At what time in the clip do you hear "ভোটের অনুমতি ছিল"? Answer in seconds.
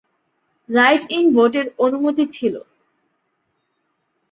1.35-2.55